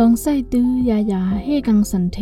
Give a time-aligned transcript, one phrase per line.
[0.00, 2.18] ลองใส่ตื้อยายาเฮกังสันเท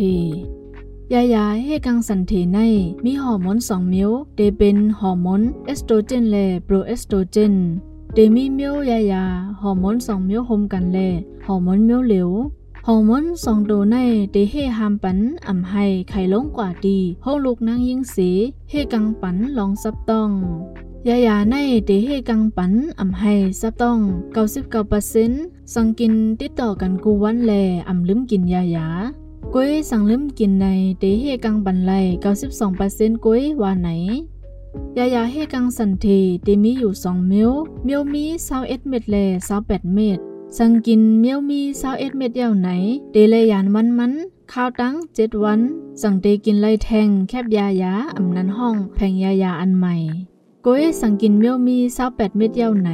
[1.13, 2.59] ยายาเฮกังสันเทใน
[3.03, 7.53] มีฮอร์โมนสองมิวเดเป็นฮอร์โมนเอสโตรเจนและโปรเอสโตรเจน
[8.13, 9.23] เดมีมิวยายา
[9.61, 11.09] ฮอร์โมนสองมิวโฮมกันและ
[11.45, 12.29] ฮอร์โมนมิวเหลว
[12.87, 13.95] ฮอร์โมนสองตัวใน
[14.31, 18.29] เดเฮฮามปันอ่ำให้ไข่ลงกว่าดีห้องลูกนางยิงสี
[18.69, 20.29] เฮกังปันลองซับต้อง
[21.09, 21.55] ยายาใน
[21.85, 23.99] เดเฮกังปันอ่ำให้ซับต้อง
[24.85, 27.53] 99%สังกินติดต่อกันกูวันแล
[27.87, 28.87] อ่ำลืมกินยายา
[29.53, 30.67] ก้วยสั่งลืมกินใน
[30.99, 31.91] เดเฮกังปันไล
[32.59, 33.89] 92%ก้วยว่าไหน
[34.97, 36.05] ยายาเฮกังสันเท
[36.43, 37.51] เดมีอยู่2มิล
[37.87, 38.25] มิลมี
[38.57, 39.15] 21เม็ดแล
[39.55, 40.19] 28เม็ด
[40.57, 42.69] สังกินเมียวมี21เม็ดเดียวไหน
[43.11, 44.13] เดเลยยานมันมัน
[44.51, 45.59] ข้าวตั้ง7วัน
[46.01, 49.95] สังเตกินไล่แทงแคบยายาอำนั้นห้องแพงยายาอันใหม่
[50.67, 52.89] ก้อยสังกินเมียวมีเศร้าแปดเม็ดเย้าไหน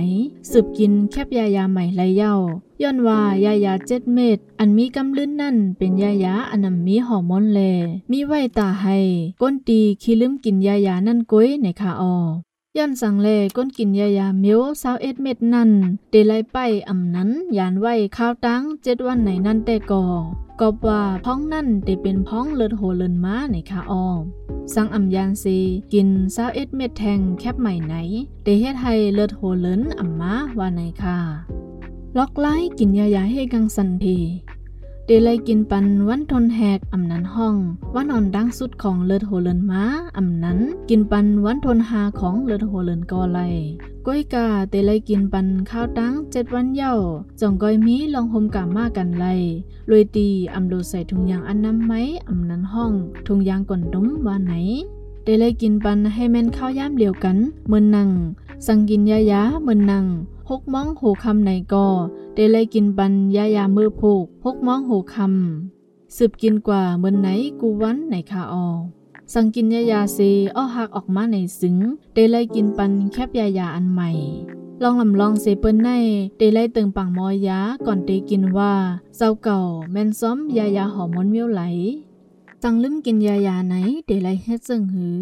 [0.51, 2.33] สืบกินแคบยายาใหม่ไรเย้า
[2.81, 7.59] ย้อนว่ายายาเจ็ดเม็ดอันมีกำลื่นนั่นเป็นยายาอันนำมีฮอร์โมนแล
[8.11, 8.97] มีไว้ตาให้
[9.41, 12.15] ก้นตีขี้ลืมกินยายานั่นก้ยในคาออ
[12.77, 15.71] ย้อนสังเลก้นกินยายาเมียวเศร้าเอ็ดเม็ดนั่น
[16.09, 16.57] เดลัยไป
[16.89, 20.05] อ่ำนั้นยานไว้ข้าวตั้งเจ็ดวันไหนนั่นแต่ก่อ
[20.61, 24.21] กอบว่าพ้องนั่นได้เป็นพ้องเลิศโหเลินม้าในคาออม
[24.73, 25.57] สังอัมยานซี
[25.93, 27.95] กินซาวเอ็ดเม็ดแทงแคบใหม่ไหน
[28.43, 31.17] เดเฮ็ดให้เลิศโหเลินอัมมาว่าในค่ะ
[32.17, 34.17] ล็อกไล่กินยายาให้กังสันที
[35.07, 37.55] เดลัยกินปันวันทนแหกอำนั้นห้อง
[37.95, 39.83] วันอ่อนดังสุดของเลิศโหเลินม้า
[40.17, 43.39] อำนั้น กินปันวันทนหาของเลิศโหเลินกอไล
[44.07, 46.93] ก้อยกาเตลัยกินปันข้าวตั้งเจ็ดวันเย้า
[47.39, 49.25] จองก้อยมีลองหมกามากันไล
[49.89, 52.91] ลวยตีอำโดใส่ถุงยางอันน้ำไม้อำนั้นห้อง
[53.27, 54.53] ถุงยางก่อนดุ้มว่าไหน
[55.23, 58.09] เตเลยกินปันให้แม่นข้าวย่ามเดียวกันเมือนนัง
[58.67, 60.05] สังกินยายาเมือนนัง
[60.49, 61.87] หกม้องหูคำในกอ
[62.35, 67.27] เดเลยกินปันยายามือผูกหกม้องหูคำสืบกินกว่าเมือนไหน
[67.59, 68.67] กูวันในคาออ
[69.33, 70.19] สังกินยายาเซ
[70.55, 71.77] อ้อหักออกมาในซึง
[72.13, 74.09] เดเลยกินปันแคบยายาอันใหม่
[74.83, 75.89] ลองลำลองเซเปิ้นใน
[76.37, 78.73] เดเลยเติงปังมอยาก่อนเตกินว่า
[79.17, 79.59] เศร้าเก่า
[79.91, 81.61] แม่นซ้อมยายาหอมมนเมียวไหล
[82.63, 83.75] สังลืมกินยายาไหน
[84.05, 85.17] เดเลยเฮ็ดซึ่งหือ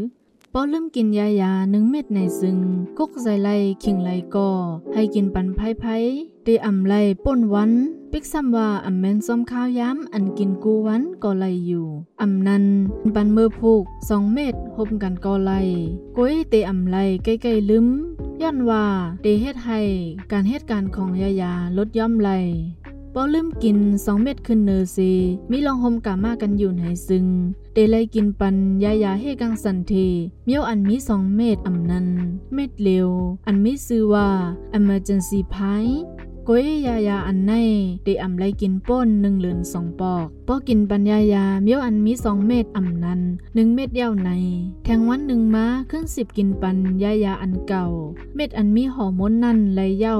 [0.53, 2.57] พอลืมกินยายาหนึ่งเม็ดในซึ่ง
[2.97, 3.49] กุกใส่ไล
[3.83, 4.49] ขิงไลก็
[4.93, 5.97] ให้กินปันไผ่ไผ่
[6.45, 6.93] ตอ่ำไล
[7.25, 7.71] ป่นวัน
[8.11, 11.87] ปิกซ้ำว่าอ่ำแมนซ้อมข้าวย้ำอันกินกูวันก็ไลอยู่
[12.21, 12.65] อ่ำนั้น
[13.15, 15.51] ปันมือผูกสองเม็ดหบกันก็ไล
[16.17, 17.87] ก้อยเตอ่ำไลใกล้ๆลืม
[18.41, 18.85] ย้อนว่า
[19.21, 19.81] เตเฮ็ดให้
[20.31, 22.31] การเหตุการของยายาลดย่อมไล
[23.15, 25.11] ปอลืมกินสองเม็ดขึ้นเนอซี
[25.49, 27.25] มีลองหมกามากันอยู่ในซึง
[27.73, 29.93] เดลัยกินปันยายาเฮกังสันเท
[30.45, 32.07] เมียวอันมีสองเม็ดอำนัน
[32.53, 33.09] เม็ดเร็ว
[33.47, 34.29] อันมีซื้อว่า
[34.77, 35.93] emergency pie
[36.51, 37.53] ก้ยยายาอันใน
[38.03, 43.19] เดอำไลกินป้นหนึ่งเหลือนสองปอกปอกินปัญญายาเมียวอันมีสองเม็ดอำนัน
[43.55, 44.29] หนึ่งเม็ดเย้าใน
[44.83, 47.85] แทงวันหนึ่งมาครึ่งสิบกินปันยายาอันเก่า
[48.35, 50.17] เม็ดอันมีหอมนนั่นไลเย้า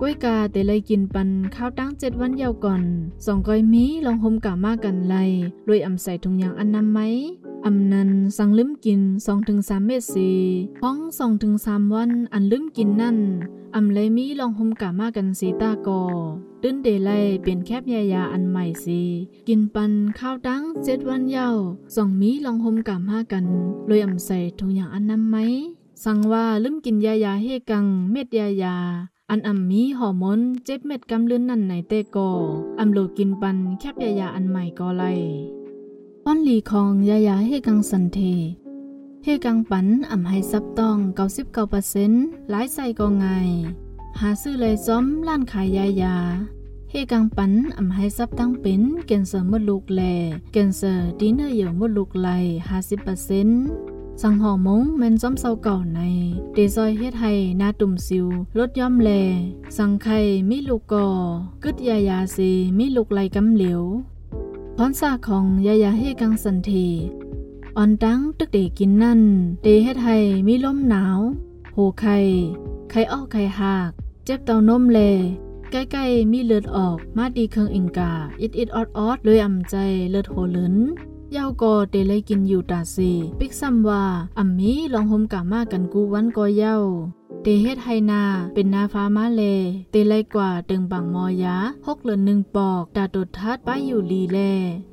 [0.00, 2.82] ก้อยกาแต่เลยกินปันข้าวตั้งเจ็ดวันยาวก่อน
[3.26, 5.14] สองก้อยมีลองหมกามากันไล
[5.68, 7.00] รวยอำใส่ถุงยางอันนำไหม
[7.66, 10.30] อำนันสั่งลืมกินสองถึงสามเม็ดสี
[10.82, 13.18] ห้องสองถึงสามวันอันลืมกินนั่น
[13.74, 16.02] อำเลยมีลองหมกามากันสีตากอ
[16.62, 19.00] ตื้นเดลัยเปลี่ยนแคบยายาอันใหม่สิ
[19.48, 21.56] กินปันข้าวตั้งเจ็ดวันเยาว
[21.94, 23.46] สองมีลองหมกามากัน
[23.88, 25.36] รวยอำใส่ถุงอย่างอันนำไหม
[26.04, 28.76] สั่งว่าลืมกินยายาเฮกังเม็ดยายา
[29.30, 32.18] อันอ่ำมีฮอร์โมนเจ็บเม็ดกำลืนนั่นในเตโก
[32.80, 35.04] อำโลกินปันแคบยายาอันใหม่ก็ไล
[36.26, 38.18] ป้อนหลีของยายาเฮกังสันเท
[39.24, 40.98] เฮกังปันอ่ำให้ซับต้อง
[41.74, 43.26] 99%หลายใส่ก็ไง
[44.20, 46.16] หาซื้อเลยซ้อมล้านขายยายา
[46.90, 50.00] เฮกังปันอ่ำให้ซับตั้งเป็นเกนเซอร์มดลูกแล
[50.52, 52.28] เกนเซอร์ดีเนอร์เยวมดลูกไหล
[53.46, 56.00] 50%สังหอมงแมนซ้อมเศร้าเก่าใน
[56.54, 58.26] เดซอยเฮ็ดให้นาตุ่มซิว
[58.58, 59.10] ลดย่อมแล
[59.76, 61.08] สังไข่มีลูกกอ
[61.64, 63.82] กึดยายาซีมีลูกไหลกำเหลว
[64.78, 66.70] พรซาของยายาเฮกังสันเท
[67.76, 69.20] อ่อนดังตึกเดกินนั่น
[69.62, 71.18] เดเฮ็ดให้มีลมหนาว
[71.72, 72.16] โหไข่
[72.90, 73.90] ไข่ออกไข่หัก
[74.24, 74.98] เจ็บเต้านมแล
[75.70, 79.74] ใกล้ๆมีเลือดออกมาดีเครื่องอิงกาอิดอิดออดออดเลยอ่ำใจ
[80.10, 80.76] เลือดโหเลิน
[81.36, 84.04] ยาวก็เตเลยกินอยู่ตาซี ปิกซัมว่า
[84.38, 86.76] อัมมีลองหมกามากันกูวันก็เย้า
[87.46, 88.22] เตเฮ็ดไฮนา
[88.54, 89.42] เป็นนาฟ้ามาเล
[89.90, 91.56] เตไลกว่าตึงบังมอยา
[91.86, 94.38] หกเหลือหนึ่งปอกดาตดทัดป้ายอยู่ลีแล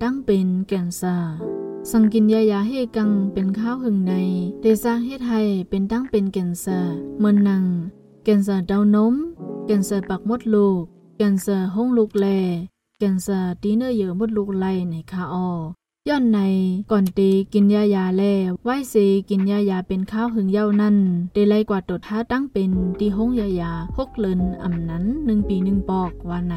[0.01, 1.17] ตั้งเป็นแกนซา
[1.91, 4.13] สังกินยายาเฮกังเป็นข้าวหึงใน
[4.61, 5.33] เตสร้างเฮ็ดไฮ
[5.69, 6.79] เป็นตั้งเป็นแกนซา
[7.19, 7.63] เมือนนัง
[8.23, 9.15] แกนซาดาวนม
[9.65, 10.83] แกนซาปักมดลูก
[11.17, 12.27] แกนซาห้องลูกแล
[13.03, 15.49] แคนซอร์ตีเนอร์เยอะมดลูกไลในคาออ
[16.09, 16.39] ย้อนใน
[16.91, 18.23] ก่อนตีกินยายาแล
[18.63, 18.95] ไว้เซ
[19.29, 20.97] กินยายาเป็นข้าวหึงเย้านั่น
[21.33, 26.55] เดไลกว่าตดท้าตั้งเป็นตีห้องยายาหกเลินอ่ำนั้นหนึ่งปีหนึ่งปอกว่าไหน